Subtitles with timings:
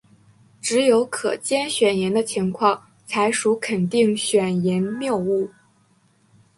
[0.63, 5.47] 只有可兼选言的情况才属肯定选言谬误。